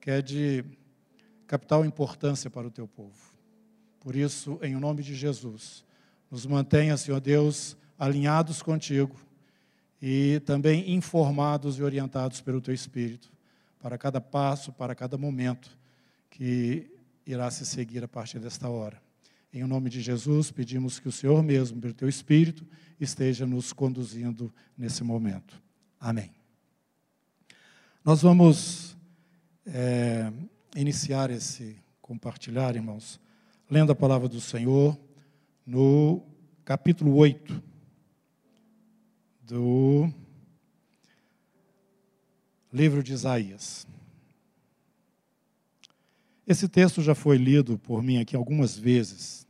[0.00, 0.64] que é de
[1.46, 3.34] capital importância para o teu povo.
[4.00, 5.84] Por isso, em nome de Jesus,
[6.30, 9.14] nos mantenha, Senhor Deus, alinhados contigo
[10.00, 13.30] e também informados e orientados pelo teu Espírito
[13.78, 15.76] para cada passo, para cada momento
[16.30, 16.90] que
[17.26, 19.02] irá se seguir a partir desta hora.
[19.52, 22.64] Em nome de Jesus, pedimos que o Senhor mesmo, pelo teu Espírito,
[23.00, 25.60] esteja nos conduzindo nesse momento.
[25.98, 26.30] Amém.
[28.04, 28.96] Nós vamos
[29.72, 30.32] é,
[30.74, 33.20] iniciar esse compartilhar, irmãos,
[33.70, 34.98] lendo a palavra do Senhor
[35.64, 36.22] no
[36.64, 37.62] capítulo 8
[39.42, 40.12] do
[42.72, 43.86] livro de Isaías.
[46.46, 49.46] Esse texto já foi lido por mim aqui algumas vezes.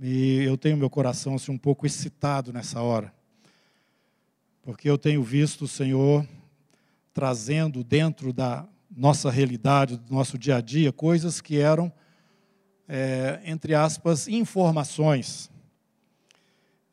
[0.00, 3.14] E eu tenho meu coração assim, um pouco excitado nessa hora.
[4.62, 6.26] Porque eu tenho visto o Senhor
[7.12, 11.92] trazendo dentro da nossa realidade, do nosso dia a dia, coisas que eram,
[12.88, 15.50] é, entre aspas, informações,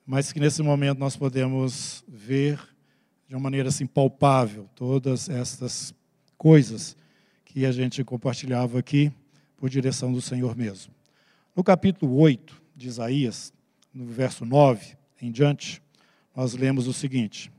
[0.06, 2.59] mas que nesse momento nós podemos ver
[3.28, 5.94] de uma maneira assim palpável todas estas
[6.38, 6.95] coisas
[7.44, 9.11] que a gente compartilhava aqui
[9.58, 10.94] por direção do Senhor mesmo.
[11.56, 13.52] No capítulo 8 de Isaías,
[13.94, 15.82] no verso 9 em diante,
[16.36, 17.52] nós lemos o seguinte: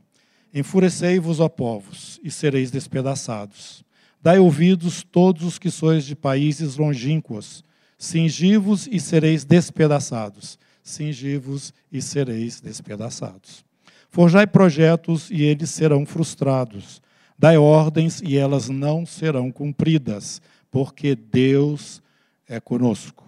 [0.53, 3.83] Enfurecei-vos, ó povos, e sereis despedaçados.
[4.21, 7.63] Dai ouvidos todos os que sois de países longínquos,
[7.97, 10.59] cingi-vos e sereis despedaçados.
[10.83, 13.63] Cingi-vos e sereis despedaçados.
[14.09, 17.01] Forjai projetos e eles serão frustrados.
[17.37, 22.01] Dai ordens e elas não serão cumpridas, porque Deus
[22.47, 23.25] é conosco.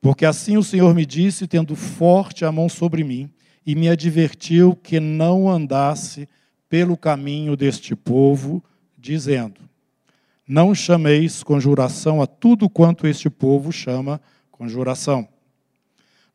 [0.00, 3.30] Porque assim o Senhor me disse, tendo forte a mão sobre mim,
[3.64, 6.28] e me advertiu que não andasse
[6.68, 8.64] pelo caminho deste povo,
[8.98, 9.60] dizendo:
[10.46, 15.28] Não chameis conjuração a tudo quanto este povo chama conjuração.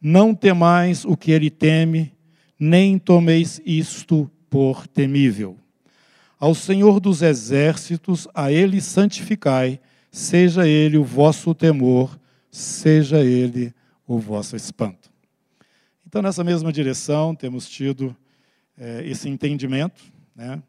[0.01, 2.13] Não temais o que ele teme,
[2.59, 5.57] nem tomeis isto por temível.
[6.39, 9.79] Ao Senhor dos exércitos, a ele santificai,
[10.11, 12.19] seja ele o vosso temor,
[12.51, 13.73] seja ele
[14.07, 15.11] o vosso espanto.
[16.05, 18.15] Então, nessa mesma direção, temos tido
[18.77, 20.01] é, esse entendimento,
[20.35, 20.61] né,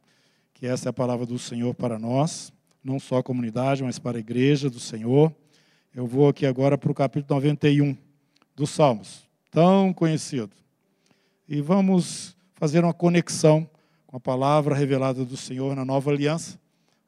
[0.55, 2.53] que essa é a palavra do Senhor para nós,
[2.89, 5.33] não só a comunidade, mas para a igreja do Senhor.
[5.95, 7.97] Eu vou aqui agora para o capítulo 91
[8.57, 10.51] dos Salmos, tão conhecido.
[11.47, 13.69] E vamos fazer uma conexão
[14.07, 16.59] com a palavra revelada do Senhor na nova aliança,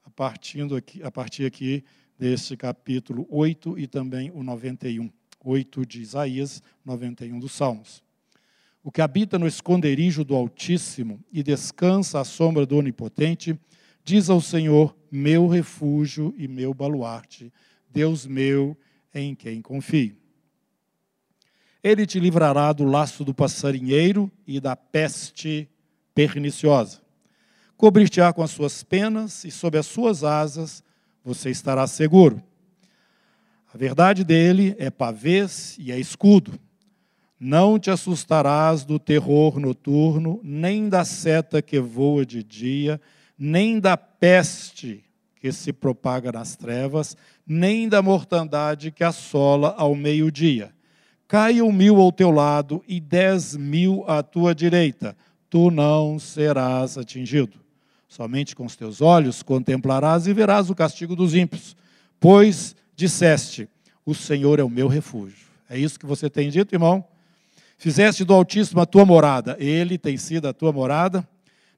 [0.04, 1.82] a partir aqui, a partir aqui
[2.18, 5.10] deste capítulo 8 e também o 91.
[5.42, 8.02] 8 de Isaías, 91 dos Salmos.
[8.82, 13.58] O que habita no esconderijo do Altíssimo e descansa à sombra do Onipotente,
[14.04, 17.52] diz ao Senhor: Meu refúgio e meu baluarte,
[17.88, 18.76] Deus meu,
[19.14, 20.16] em quem confio.
[21.82, 25.68] Ele te livrará do laço do passarinheiro e da peste
[26.14, 27.00] perniciosa.
[27.76, 30.84] Cobrir-te-á com as suas penas e sob as suas asas
[31.24, 32.42] você estará seguro.
[33.72, 36.58] A verdade dele é pavês e é escudo.
[37.38, 43.00] Não te assustarás do terror noturno, nem da seta que voa de dia,
[43.40, 45.02] nem da peste
[45.40, 50.72] que se propaga nas trevas, nem da mortandade que assola ao meio-dia
[51.30, 55.16] Caiam mil ao teu lado e dez mil à tua direita,
[55.48, 57.56] tu não serás atingido.
[58.08, 61.76] Somente com os teus olhos contemplarás e verás o castigo dos ímpios,
[62.18, 63.68] pois disseste:
[64.04, 65.46] O Senhor é o meu refúgio.
[65.68, 67.04] É isso que você tem dito, irmão?
[67.78, 71.24] Fizeste do Altíssimo a tua morada, ele tem sido a tua morada.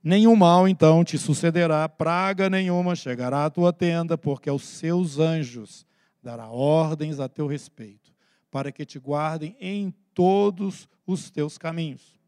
[0.04, 5.86] Nenhum mal então te sucederá, praga nenhuma chegará à tua tenda, porque aos seus anjos
[6.20, 8.12] dará ordens a teu respeito
[8.50, 12.20] para que te guardem em todos os teus caminhos.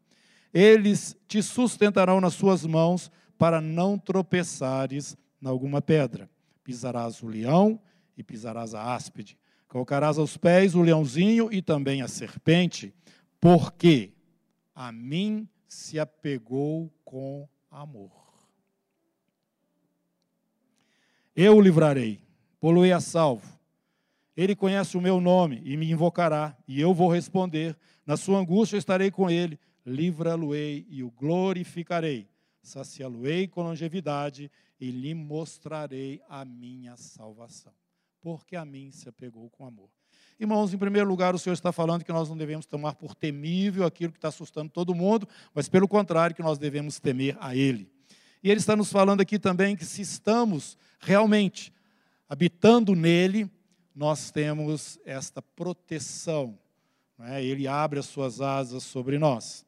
[0.53, 6.29] Eles te sustentarão nas suas mãos para não tropeçares em alguma pedra.
[6.63, 7.79] Pisarás o leão
[8.17, 9.37] e pisarás a áspide.
[9.67, 12.93] Calcarás aos pés o leãozinho e também a serpente,
[13.39, 14.13] porque
[14.73, 18.11] a mim se apegou com amor.
[21.35, 22.21] Eu o livrarei,
[22.59, 23.55] poluei a salvo
[24.35, 27.77] ele conhece o meu nome e me invocará, e eu vou responder.
[28.05, 32.27] Na sua angústia estarei com ele, livra-lo-ei e o glorificarei.
[32.61, 37.73] Saciá-lo-ei com longevidade e lhe mostrarei a minha salvação.
[38.19, 39.89] Porque a mim se apegou com amor.
[40.39, 43.85] Irmãos, em primeiro lugar, o Senhor está falando que nós não devemos tomar por temível
[43.85, 47.89] aquilo que está assustando todo mundo, mas pelo contrário, que nós devemos temer a Ele.
[48.43, 51.73] E Ele está nos falando aqui também que se estamos realmente
[52.27, 53.49] habitando nele,
[53.95, 56.59] nós temos esta proteção.
[57.17, 57.43] Né?
[57.43, 59.65] Ele abre as suas asas sobre nós.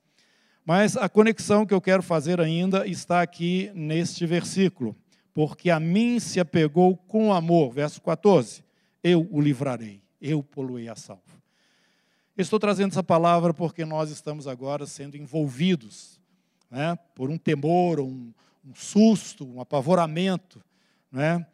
[0.65, 4.95] Mas a conexão que eu quero fazer ainda está aqui neste versículo.
[5.33, 8.63] Porque a mim se apegou com amor, verso 14:
[9.01, 11.21] eu o livrarei, eu poluei a salvo.
[12.37, 16.19] Estou trazendo essa palavra porque nós estamos agora sendo envolvidos
[16.69, 18.31] né, por um temor, um,
[18.63, 20.63] um susto, um apavoramento,
[21.11, 21.45] né,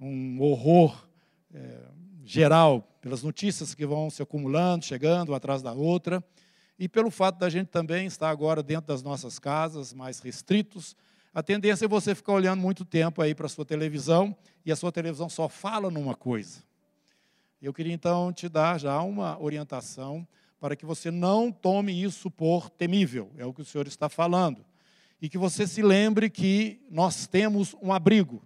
[0.00, 1.08] um horror
[1.52, 1.80] é,
[2.24, 6.22] geral, pelas notícias que vão se acumulando, chegando uma atrás da outra,
[6.78, 10.94] e pelo fato da gente também estar agora dentro das nossas casas, mais restritos,
[11.34, 14.76] a tendência é você ficar olhando muito tempo aí para a sua televisão e a
[14.76, 16.67] sua televisão só fala numa coisa.
[17.60, 20.26] Eu queria então te dar já uma orientação
[20.60, 24.64] para que você não tome isso por temível, é o que o Senhor está falando.
[25.20, 28.42] E que você se lembre que nós temos um abrigo.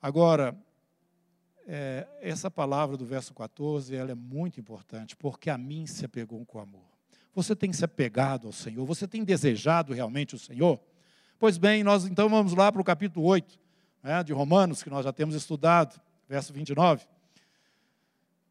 [0.00, 0.56] Agora,
[1.66, 6.44] é, essa palavra do verso 14, ela é muito importante, porque a mim se apegou
[6.46, 6.92] com amor.
[7.34, 8.84] Você tem se apegado ao Senhor?
[8.86, 10.80] Você tem desejado realmente o Senhor?
[11.38, 13.58] Pois bem, nós então vamos lá para o capítulo 8
[14.02, 17.06] né, de Romanos, que nós já temos estudado, verso 29.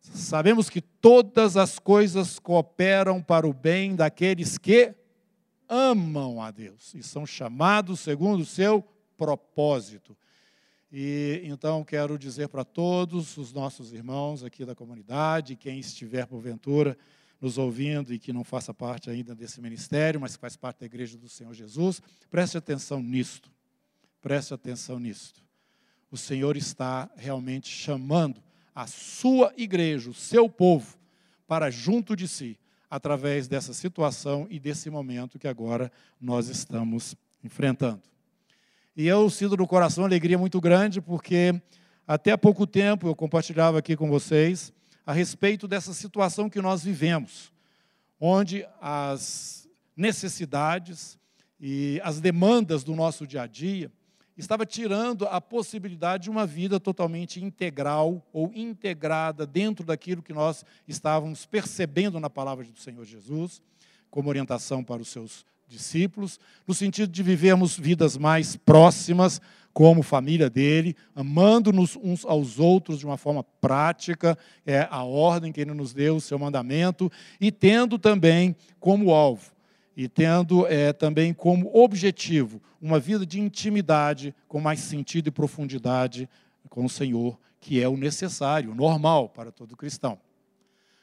[0.02, 4.96] Sabemos que todas as coisas cooperam para o bem daqueles que
[5.70, 8.84] amam a Deus e são chamados segundo o seu
[9.16, 10.18] propósito.
[10.92, 16.98] E então quero dizer para todos os nossos irmãos aqui da comunidade, quem estiver porventura
[17.40, 21.18] nos ouvindo e que não faça parte ainda desse ministério, mas faz parte da igreja
[21.18, 23.50] do Senhor Jesus, preste atenção nisto.
[24.22, 25.42] Preste atenção nisto.
[26.12, 30.98] O Senhor está realmente chamando a sua igreja, o seu povo,
[31.48, 32.58] para junto de si,
[32.90, 38.02] através dessa situação e desse momento que agora nós estamos enfrentando.
[38.96, 41.62] E eu sinto no coração alegria muito grande, porque
[42.06, 44.74] até há pouco tempo eu compartilhava aqui com vocês
[45.06, 47.52] a respeito dessa situação que nós vivemos,
[48.20, 51.18] onde as necessidades
[51.60, 53.92] e as demandas do nosso dia a dia
[54.42, 60.66] estava tirando a possibilidade de uma vida totalmente integral ou integrada dentro daquilo que nós
[60.88, 63.62] estávamos percebendo na palavra do Senhor Jesus,
[64.10, 69.40] como orientação para os seus discípulos, no sentido de vivermos vidas mais próximas,
[69.72, 75.62] como família dele, amando-nos uns aos outros de uma forma prática, é a ordem que
[75.62, 77.10] ele nos deu, o seu mandamento,
[77.40, 79.51] e tendo também como alvo,
[79.96, 86.30] e tendo é, também como objetivo uma vida de intimidade com mais sentido e profundidade
[86.70, 90.18] com o Senhor, que é o necessário, o normal para todo cristão.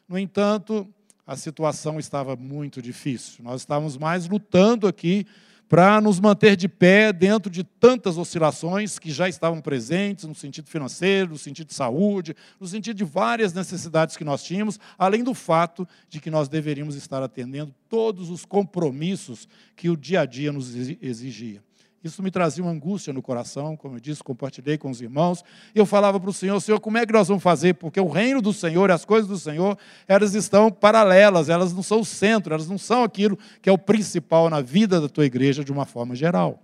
[0.09, 0.89] No entanto,
[1.27, 3.45] a situação estava muito difícil.
[3.45, 5.27] Nós estávamos mais lutando aqui
[5.69, 10.69] para nos manter de pé dentro de tantas oscilações que já estavam presentes no sentido
[10.69, 15.35] financeiro, no sentido de saúde, no sentido de várias necessidades que nós tínhamos, além do
[15.35, 20.51] fato de que nós deveríamos estar atendendo todos os compromissos que o dia a dia
[20.51, 21.63] nos exigia.
[22.09, 25.45] Isso me trazia uma angústia no coração, como eu disse, compartilhei com os irmãos.
[25.75, 27.75] E eu falava para o Senhor, Senhor, como é que nós vamos fazer?
[27.75, 32.01] Porque o reino do Senhor as coisas do Senhor, elas estão paralelas, elas não são
[32.01, 35.63] o centro, elas não são aquilo que é o principal na vida da tua igreja
[35.63, 36.63] de uma forma geral.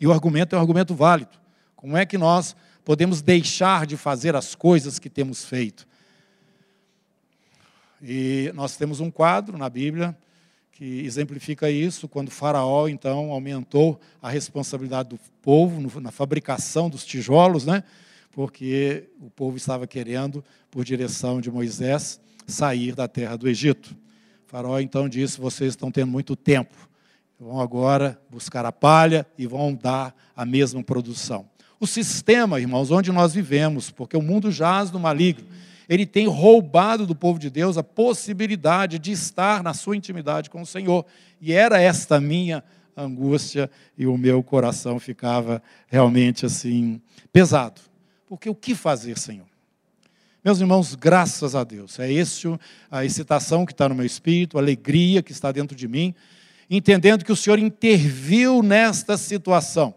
[0.00, 1.32] E o argumento é um argumento válido.
[1.74, 2.54] Como é que nós
[2.84, 5.86] podemos deixar de fazer as coisas que temos feito?
[8.02, 10.14] E nós temos um quadro na Bíblia
[10.74, 17.64] que exemplifica isso, quando Faraó, então, aumentou a responsabilidade do povo na fabricação dos tijolos,
[17.64, 17.84] né?
[18.32, 23.96] porque o povo estava querendo, por direção de Moisés, sair da terra do Egito.
[24.46, 26.74] Faraó então disse: Vocês estão tendo muito tempo,
[27.38, 31.48] vão agora buscar a palha e vão dar a mesma produção.
[31.78, 35.46] O sistema, irmãos, onde nós vivemos, porque o mundo jaz no maligno
[35.88, 40.62] ele tem roubado do povo de Deus a possibilidade de estar na sua intimidade com
[40.62, 41.04] o Senhor.
[41.40, 42.62] E era esta minha
[42.96, 47.00] angústia e o meu coração ficava realmente assim
[47.32, 47.80] pesado.
[48.26, 49.46] Porque o que fazer, Senhor?
[50.44, 52.46] Meus irmãos, graças a Deus, é esse
[52.90, 56.14] a excitação que está no meu espírito, a alegria que está dentro de mim,
[56.68, 59.94] entendendo que o Senhor interviu nesta situação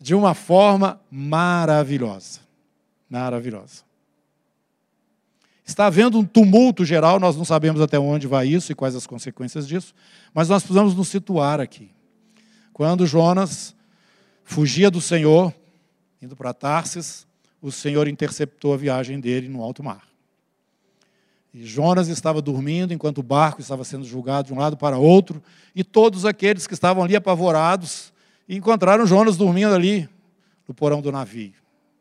[0.00, 2.40] de uma forma maravilhosa.
[3.08, 3.89] Maravilhosa.
[5.70, 9.06] Está havendo um tumulto geral, nós não sabemos até onde vai isso e quais as
[9.06, 9.94] consequências disso,
[10.34, 11.92] mas nós precisamos nos situar aqui.
[12.72, 13.72] Quando Jonas
[14.42, 15.54] fugia do Senhor,
[16.20, 17.24] indo para Tarsis,
[17.62, 20.02] o Senhor interceptou a viagem dele no alto mar.
[21.54, 25.40] E Jonas estava dormindo enquanto o barco estava sendo julgado de um lado para outro,
[25.72, 28.12] e todos aqueles que estavam ali apavorados
[28.48, 30.08] encontraram Jonas dormindo ali
[30.66, 31.54] no porão do navio.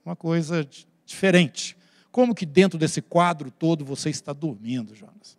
[0.03, 0.67] uma coisa
[1.05, 1.77] diferente.
[2.11, 5.37] Como que dentro desse quadro todo você está dormindo, Jonas?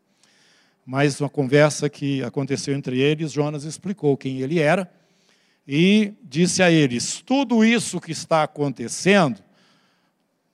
[0.84, 4.90] Mas uma conversa que aconteceu entre eles, Jonas explicou quem ele era
[5.66, 9.40] e disse a eles: tudo isso que está acontecendo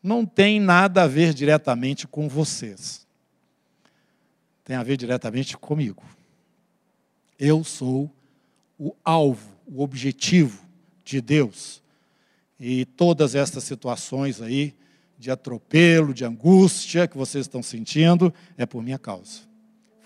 [0.03, 3.07] não tem nada a ver diretamente com vocês.
[4.65, 6.05] Tem a ver diretamente comigo.
[7.39, 8.11] Eu sou
[8.79, 10.61] o alvo, o objetivo
[11.05, 11.83] de Deus.
[12.59, 14.75] E todas estas situações aí,
[15.19, 19.41] de atropelo, de angústia que vocês estão sentindo, é por minha causa.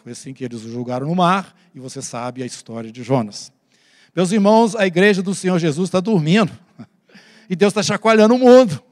[0.02, 3.52] Foi assim que eles o julgaram no mar, e você sabe a história de Jonas.
[4.14, 6.52] Meus irmãos, a igreja do Senhor Jesus está dormindo,
[7.48, 8.82] e Deus está chacoalhando o mundo.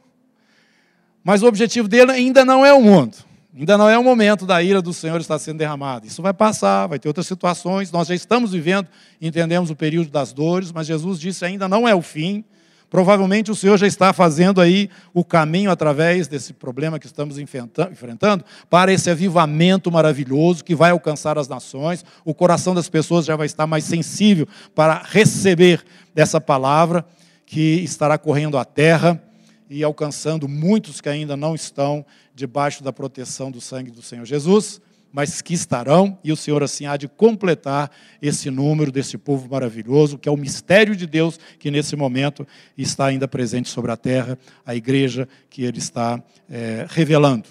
[1.25, 3.17] Mas o objetivo dele ainda não é o mundo.
[3.55, 6.07] Ainda não é o momento da ira do Senhor estar sendo derramada.
[6.07, 7.91] Isso vai passar, vai ter outras situações.
[7.91, 8.87] Nós já estamos vivendo,
[9.21, 12.45] entendemos o período das dores, mas Jesus disse ainda não é o fim.
[12.91, 18.45] Provavelmente o Senhor já está fazendo aí o caminho através desse problema que estamos enfrentando
[18.71, 22.05] para esse avivamento maravilhoso que vai alcançar as nações.
[22.25, 27.05] O coração das pessoas já vai estar mais sensível para receber dessa palavra
[27.45, 29.23] que estará correndo a terra
[29.69, 32.05] e alcançando muitos que ainda não estão
[32.35, 34.81] debaixo da proteção do sangue do Senhor Jesus
[35.13, 40.19] mas que estarão, e o Senhor assim há de completar esse número desse povo maravilhoso,
[40.19, 42.47] que é o mistério de Deus que nesse momento
[42.77, 47.49] está ainda presente sobre a terra, a igreja que Ele está é, revelando.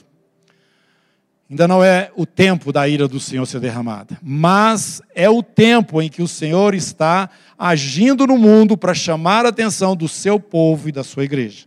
[1.49, 6.01] Ainda não é o tempo da ira do Senhor ser derramada, mas é o tempo
[6.01, 10.89] em que o Senhor está agindo no mundo para chamar a atenção do seu povo
[10.89, 11.65] e da sua igreja.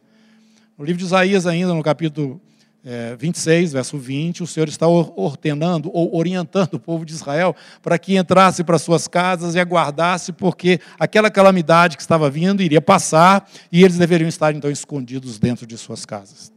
[0.76, 2.40] No livro de Isaías, ainda no capítulo
[2.84, 7.99] é, 26, verso 20, o Senhor está ordenando ou orientando o povo de Israel para
[7.99, 13.49] que entrasse para suas casas e aguardasse, porque aquela calamidade que estava vindo iria passar
[13.70, 16.52] e eles deveriam estar então escondidos dentro de suas casas.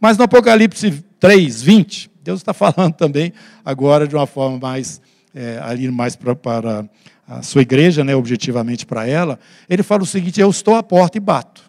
[0.00, 3.32] Mas no Apocalipse 3, 20, Deus está falando também
[3.64, 5.00] agora de uma forma mais,
[5.34, 6.88] é, ali mais pra, para
[7.26, 9.38] a sua igreja, né, objetivamente para ela.
[9.68, 11.67] Ele fala o seguinte: Eu estou à porta e bato.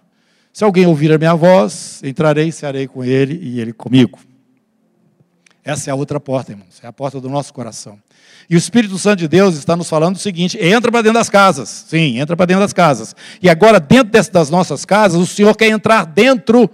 [0.51, 4.19] Se alguém ouvir a minha voz, entrarei, cearei com ele e ele comigo.
[5.63, 7.99] Essa é a outra porta, irmãos, é a porta do nosso coração.
[8.49, 11.29] E o Espírito Santo de Deus está nos falando o seguinte: entra para dentro das
[11.29, 11.85] casas.
[11.87, 13.15] Sim, entra para dentro das casas.
[13.41, 16.67] E agora, dentro das nossas casas, o Senhor quer entrar dentro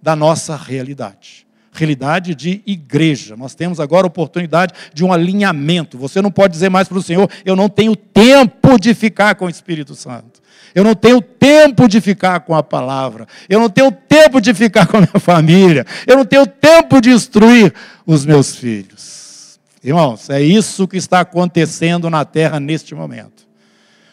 [0.00, 1.46] da nossa realidade.
[1.72, 3.36] Realidade de igreja.
[3.36, 5.98] Nós temos agora a oportunidade de um alinhamento.
[5.98, 9.46] Você não pode dizer mais para o Senhor: eu não tenho tempo de ficar com
[9.46, 10.31] o Espírito Santo.
[10.74, 13.26] Eu não tenho tempo de ficar com a palavra.
[13.48, 15.86] Eu não tenho tempo de ficar com a minha família.
[16.06, 17.72] Eu não tenho tempo de instruir
[18.06, 19.60] os meus filhos.
[19.84, 23.42] Irmãos, é isso que está acontecendo na terra neste momento.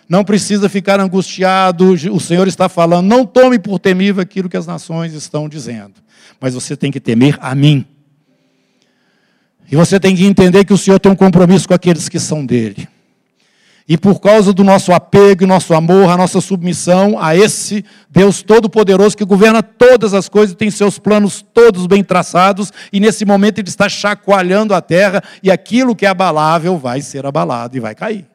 [0.09, 4.65] Não precisa ficar angustiado, o Senhor está falando, não tome por temível aquilo que as
[4.65, 5.93] nações estão dizendo,
[6.41, 7.85] mas você tem que temer a mim.
[9.71, 12.43] E você tem que entender que o Senhor tem um compromisso com aqueles que são
[12.43, 12.87] dele.
[13.89, 18.43] E por causa do nosso apego e nosso amor, a nossa submissão a esse Deus
[18.43, 23.57] Todo-Poderoso que governa todas as coisas, tem seus planos todos bem traçados, e nesse momento
[23.57, 27.95] ele está chacoalhando a terra, e aquilo que é abalável vai ser abalado e vai
[27.95, 28.27] cair.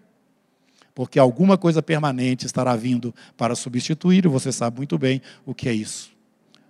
[0.93, 5.69] Porque alguma coisa permanente estará vindo para substituir, e você sabe muito bem o que
[5.69, 6.11] é isso.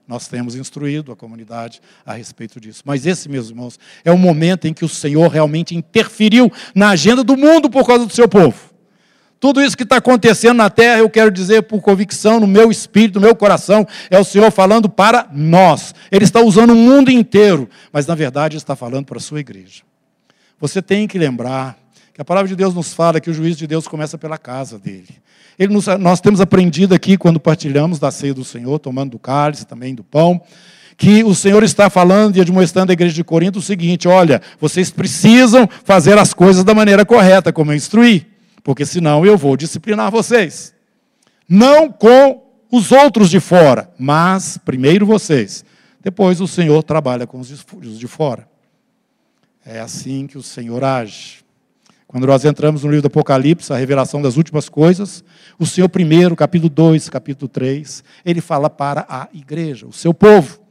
[0.06, 2.82] Nós temos instruído a comunidade a respeito disso.
[2.84, 7.24] Mas esse, meus irmãos, é o momento em que o Senhor realmente interferiu na agenda
[7.24, 8.63] do mundo por causa do seu povo.
[9.44, 13.20] Tudo isso que está acontecendo na terra, eu quero dizer por convicção, no meu espírito,
[13.20, 15.94] no meu coração, é o Senhor falando para nós.
[16.10, 19.82] Ele está usando o mundo inteiro, mas na verdade está falando para a sua igreja.
[20.58, 21.76] Você tem que lembrar
[22.14, 24.78] que a palavra de Deus nos fala que o juízo de Deus começa pela casa
[24.78, 25.10] dele.
[25.68, 29.94] Nos, nós temos aprendido aqui, quando partilhamos da ceia do Senhor, tomando do cálice, também
[29.94, 30.40] do pão,
[30.96, 34.90] que o Senhor está falando e admoestando a igreja de Corinto o seguinte: olha, vocês
[34.90, 38.32] precisam fazer as coisas da maneira correta, como eu instruí
[38.64, 40.74] porque senão eu vou disciplinar vocês.
[41.46, 42.42] Não com
[42.72, 45.64] os outros de fora, mas primeiro vocês.
[46.02, 48.48] Depois o Senhor trabalha com os de fora.
[49.64, 51.44] É assim que o Senhor age.
[52.06, 55.22] Quando nós entramos no livro do Apocalipse, a revelação das últimas coisas,
[55.58, 60.63] o Senhor primeiro, capítulo 2, capítulo 3, ele fala para a igreja, o seu povo.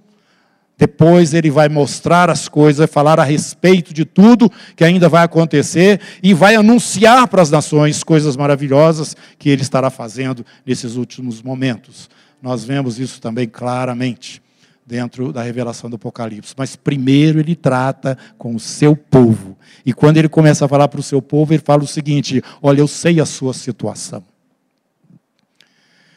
[0.83, 5.23] Depois ele vai mostrar as coisas, vai falar a respeito de tudo que ainda vai
[5.23, 11.41] acontecer e vai anunciar para as nações coisas maravilhosas que ele estará fazendo nesses últimos
[11.41, 12.09] momentos.
[12.41, 14.41] Nós vemos isso também claramente
[14.85, 16.53] dentro da revelação do Apocalipse.
[16.57, 19.57] Mas primeiro ele trata com o seu povo.
[19.85, 22.81] E quando ele começa a falar para o seu povo, ele fala o seguinte: Olha,
[22.81, 24.21] eu sei a sua situação.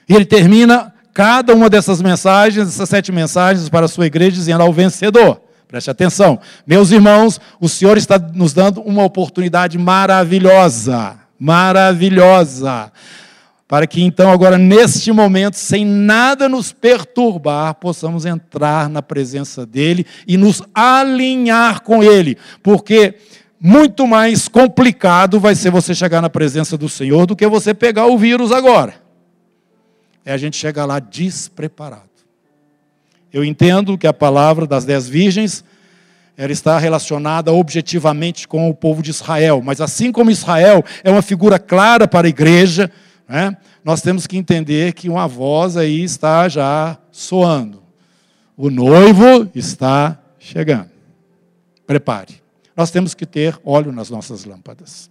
[0.09, 4.61] E ele termina cada uma dessas mensagens, essas sete mensagens para a sua igreja, dizendo
[4.61, 5.41] ao vencedor.
[5.67, 6.39] Preste atenção.
[6.67, 12.93] Meus irmãos, o Senhor está nos dando uma oportunidade maravilhosa, maravilhosa,
[13.67, 20.05] para que então, agora, neste momento, sem nada nos perturbar, possamos entrar na presença dEle
[20.29, 23.15] e nos alinhar com Ele, porque
[23.59, 28.05] muito mais complicado vai ser você chegar na presença do Senhor do que você pegar
[28.05, 29.06] o vírus agora.
[30.27, 32.11] É a gente chegar lá despreparado.
[33.33, 35.65] Eu entendo que a palavra das dez virgens
[36.37, 41.23] ela está relacionada objetivamente com o povo de Israel, mas assim como Israel é uma
[41.23, 42.91] figura clara para a igreja,
[43.27, 47.83] né, nós temos que entender que uma voz aí está já soando.
[48.57, 50.91] O noivo está chegando.
[51.87, 52.43] Prepare.
[52.77, 55.11] Nós temos que ter óleo nas nossas lâmpadas.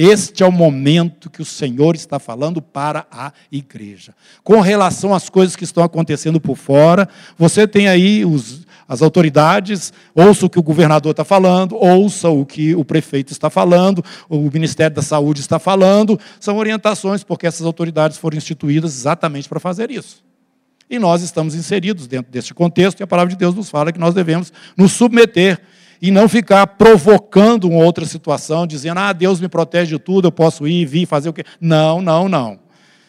[0.00, 4.14] Este é o momento que o Senhor está falando para a igreja.
[4.44, 9.92] Com relação às coisas que estão acontecendo por fora, você tem aí os, as autoridades,
[10.14, 14.48] ouça o que o governador está falando, ouça o que o prefeito está falando, o
[14.52, 19.90] Ministério da Saúde está falando, são orientações, porque essas autoridades foram instituídas exatamente para fazer
[19.90, 20.22] isso.
[20.88, 23.98] E nós estamos inseridos dentro deste contexto, e a palavra de Deus nos fala que
[23.98, 25.60] nós devemos nos submeter
[26.00, 30.32] e não ficar provocando uma outra situação, dizendo, ah, Deus me protege de tudo, eu
[30.32, 31.44] posso ir, vir, fazer o quê?
[31.60, 32.58] Não, não, não.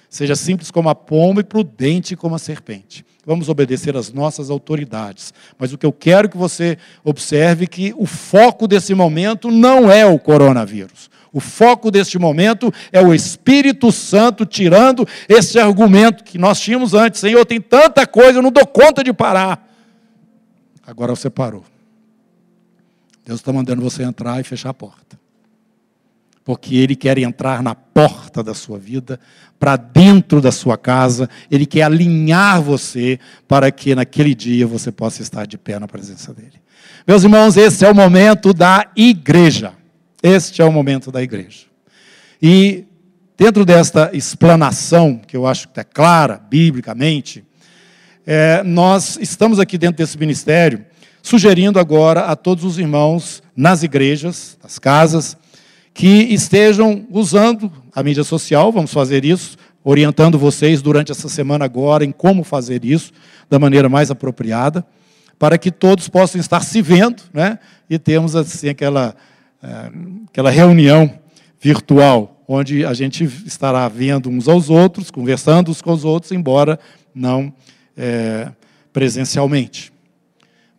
[0.09, 3.05] Seja simples como a pomba e prudente como a serpente.
[3.25, 5.31] Vamos obedecer às nossas autoridades.
[5.57, 9.91] Mas o que eu quero que você observe é que o foco desse momento não
[9.91, 11.11] é o coronavírus.
[11.31, 17.19] O foco deste momento é o Espírito Santo tirando esse argumento que nós tínhamos antes.
[17.19, 19.67] Senhor, tem tanta coisa, eu não dou conta de parar.
[20.87, 21.63] Agora você parou.
[23.29, 25.19] Deus está mandando você entrar e fechar a porta.
[26.43, 29.19] Porque Ele quer entrar na porta da sua vida,
[29.59, 35.21] para dentro da sua casa, Ele quer alinhar você para que naquele dia você possa
[35.21, 36.59] estar de pé na presença dEle.
[37.07, 39.73] Meus irmãos, esse é o momento da igreja.
[40.23, 41.67] Este é o momento da igreja.
[42.41, 42.83] E
[43.37, 47.45] dentro desta explanação, que eu acho que é clara, biblicamente,
[48.25, 50.88] é, nós estamos aqui dentro desse ministério
[51.29, 55.37] sugerindo agora a todos os irmãos nas igrejas, nas casas,
[55.93, 62.03] que estejam usando a mídia social, vamos fazer isso, orientando vocês durante essa semana agora
[62.03, 63.11] em como fazer isso
[63.47, 64.83] da maneira mais apropriada,
[65.37, 67.59] para que todos possam estar se vendo, né?
[67.87, 69.15] E temos assim aquela
[69.61, 69.91] é,
[70.31, 71.13] aquela reunião
[71.61, 76.79] virtual onde a gente estará vendo uns aos outros, conversando uns com os outros, embora
[77.13, 77.53] não
[77.95, 78.49] é,
[78.91, 79.93] presencialmente.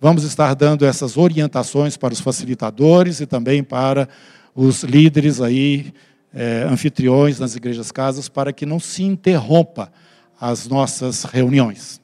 [0.03, 4.09] Vamos estar dando essas orientações para os facilitadores e também para
[4.55, 5.93] os líderes aí,
[6.33, 9.93] é, anfitriões nas igrejas casas, para que não se interrompa
[10.41, 12.01] as nossas reuniões.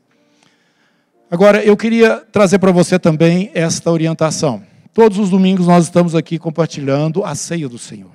[1.30, 4.62] Agora, eu queria trazer para você também esta orientação.
[4.92, 8.12] Todos os domingos nós estamos aqui compartilhando a ceia do Senhor.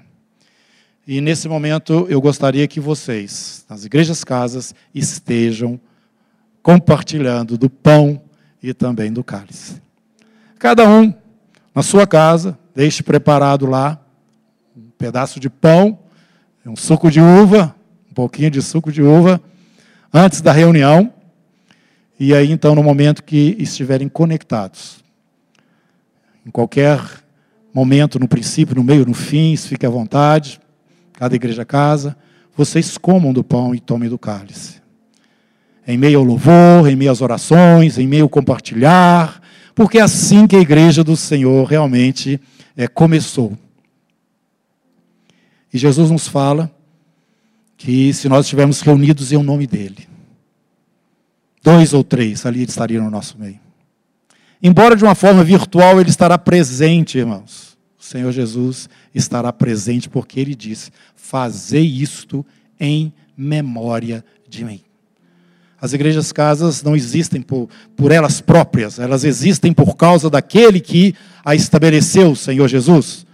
[1.07, 5.79] E nesse momento eu gostaria que vocês, nas igrejas casas, estejam
[6.61, 8.21] compartilhando do pão
[8.61, 9.81] e também do cálice.
[10.59, 11.13] Cada um,
[11.73, 13.99] na sua casa, deixe preparado lá
[14.75, 15.97] um pedaço de pão,
[16.65, 17.75] um suco de uva,
[18.09, 19.41] um pouquinho de suco de uva,
[20.13, 21.11] antes da reunião.
[22.19, 25.03] E aí, então, no momento que estiverem conectados,
[26.45, 27.01] em qualquer
[27.73, 30.59] momento, no princípio, no meio, no fim, fique à vontade,
[31.13, 32.15] cada igreja casa,
[32.55, 34.80] vocês comam do pão e tomem do cálice
[35.87, 39.41] em meio ao louvor, em meio às orações, em meio ao compartilhar,
[39.73, 42.39] porque é assim que a igreja do Senhor realmente
[42.75, 43.57] é, começou.
[45.73, 46.69] E Jesus nos fala
[47.77, 50.07] que se nós estivermos reunidos em o nome dEle,
[51.63, 53.59] dois ou três ali estariam no nosso meio.
[54.61, 57.75] Embora de uma forma virtual, Ele estará presente, irmãos.
[57.99, 62.45] O Senhor Jesus estará presente porque Ele disse: Fazei isto
[62.79, 64.81] em memória de mim.
[65.81, 67.67] As igrejas casas não existem por,
[67.97, 73.25] por elas próprias, elas existem por causa daquele que a estabeleceu, o Senhor Jesus.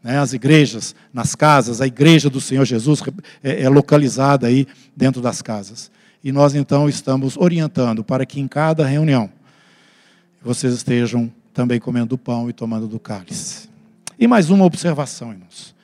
[0.00, 0.16] Né?
[0.16, 3.02] As igrejas nas casas, a igreja do Senhor Jesus
[3.42, 4.64] é, é localizada aí
[4.96, 5.90] dentro das casas.
[6.22, 9.28] E nós então estamos orientando para que em cada reunião
[10.40, 13.68] vocês estejam também comendo do pão e tomando do cálice.
[14.16, 15.74] E mais uma observação, irmãos.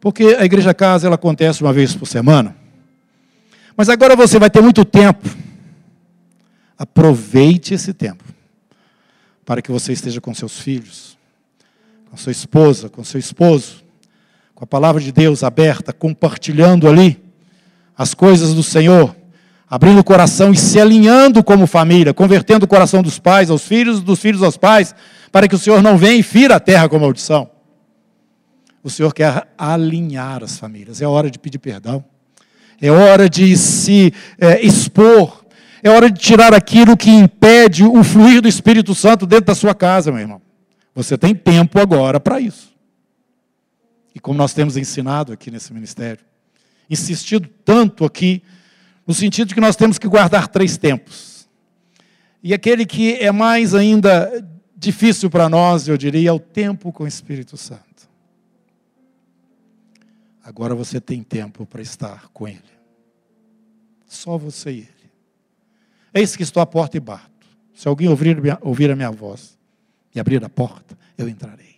[0.00, 2.56] Porque a igreja casa ela acontece uma vez por semana.
[3.76, 5.28] Mas agora você vai ter muito tempo
[6.78, 8.24] Aproveite esse tempo
[9.44, 11.18] para que você esteja com seus filhos,
[12.10, 13.82] com sua esposa, com seu esposo,
[14.54, 17.18] com a palavra de Deus aberta, compartilhando ali
[17.96, 19.16] as coisas do Senhor,
[19.68, 24.00] abrindo o coração e se alinhando como família, convertendo o coração dos pais aos filhos,
[24.00, 24.94] dos filhos aos pais,
[25.32, 27.50] para que o Senhor não venha e fira a terra com maldição.
[28.82, 31.02] O Senhor quer alinhar as famílias.
[31.02, 32.04] É hora de pedir perdão.
[32.80, 35.37] É hora de se é, expor.
[35.82, 39.74] É hora de tirar aquilo que impede o fluir do Espírito Santo dentro da sua
[39.74, 40.42] casa, meu irmão.
[40.94, 42.74] Você tem tempo agora para isso.
[44.14, 46.24] E como nós temos ensinado aqui nesse ministério,
[46.90, 48.42] insistido tanto aqui,
[49.06, 51.48] no sentido de que nós temos que guardar três tempos.
[52.42, 54.44] E aquele que é mais ainda
[54.76, 57.82] difícil para nós, eu diria, é o tempo com o Espírito Santo.
[60.42, 62.62] Agora você tem tempo para estar com Ele.
[64.06, 64.97] Só você e Ele.
[66.12, 67.46] Eis que estou à porta e bato.
[67.74, 69.58] Se alguém ouvir, ouvir a minha voz
[70.14, 71.76] e abrir a porta, eu entrarei.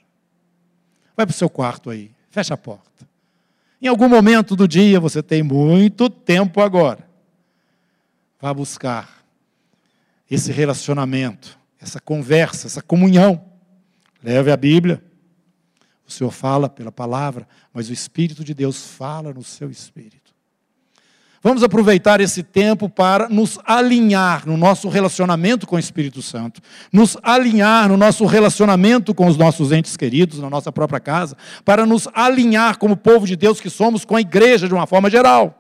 [1.17, 3.09] Vai para o seu quarto aí, fecha a porta.
[3.83, 7.09] Em algum momento do dia, você tem muito tempo agora.
[8.41, 9.25] Vá buscar
[10.31, 13.45] esse relacionamento, essa conversa, essa comunhão.
[14.23, 15.03] Leve a Bíblia.
[16.07, 20.30] O Senhor fala pela palavra, mas o Espírito de Deus fala no seu espírito.
[21.43, 26.61] Vamos aproveitar esse tempo para nos alinhar no nosso relacionamento com o Espírito Santo,
[26.93, 31.87] nos alinhar no nosso relacionamento com os nossos entes queridos, na nossa própria casa, para
[31.87, 35.60] nos alinhar como povo de Deus que somos com a igreja de uma forma geral.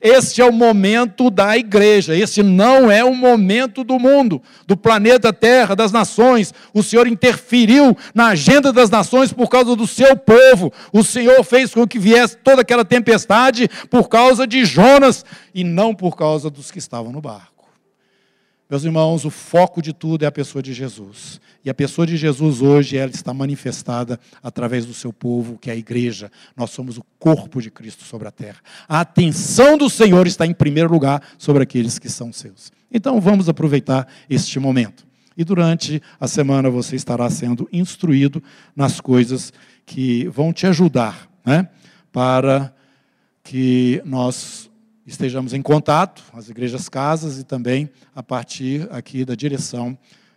[0.00, 5.32] Este é o momento da igreja, esse não é o momento do mundo, do planeta
[5.32, 6.54] Terra, das nações.
[6.72, 10.72] O Senhor interferiu na agenda das nações por causa do seu povo.
[10.92, 15.94] O Senhor fez com que viesse toda aquela tempestade por causa de Jonas e não
[15.94, 17.57] por causa dos que estavam no barco.
[18.70, 21.40] Meus irmãos, o foco de tudo é a pessoa de Jesus.
[21.64, 25.72] E a pessoa de Jesus hoje, ela está manifestada através do seu povo, que é
[25.72, 26.30] a igreja.
[26.54, 28.58] Nós somos o corpo de Cristo sobre a terra.
[28.86, 32.70] A atenção do Senhor está em primeiro lugar sobre aqueles que são seus.
[32.92, 35.06] Então vamos aproveitar este momento.
[35.34, 38.42] E durante a semana você estará sendo instruído
[38.76, 39.50] nas coisas
[39.86, 41.70] que vão te ajudar, né?
[42.12, 42.74] Para
[43.42, 44.67] que nós
[45.08, 49.96] estejamos em contato, as igrejas casas e também a partir aqui da direção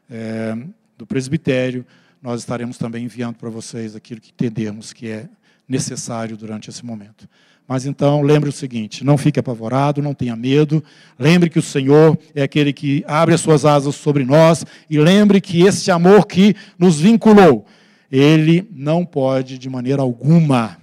[0.09, 0.57] é,
[0.97, 1.85] do presbitério,
[2.21, 5.27] nós estaremos também enviando para vocês aquilo que entendermos que é
[5.67, 7.27] necessário durante esse momento.
[7.67, 10.83] Mas então, lembre o seguinte: não fique apavorado, não tenha medo.
[11.17, 14.65] Lembre que o Senhor é aquele que abre as suas asas sobre nós.
[14.89, 17.65] E lembre que esse amor que nos vinculou,
[18.11, 20.77] ele não pode, de maneira alguma,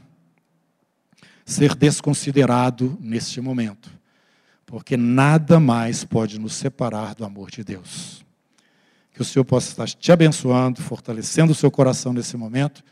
[1.49, 3.91] ser desconsiderado neste momento,
[4.67, 8.23] porque nada mais pode nos separar do amor de Deus.
[9.15, 12.85] Que o Senhor possa estar te abençoando, fortalecendo o seu coração nesse momento.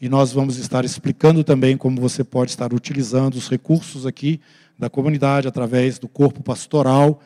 [0.00, 4.40] E nós vamos estar explicando também como você pode estar utilizando os recursos aqui
[4.76, 7.22] da comunidade através do corpo pastoral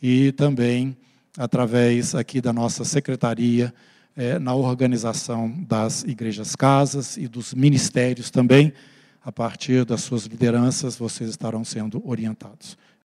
[0.00, 0.94] e também
[1.38, 3.72] através aqui da nossa secretaria
[4.14, 8.74] é, na organização das igrejas casas e dos ministérios também
[9.28, 12.78] a partir das suas lideranças, vocês estarão sendo orientados.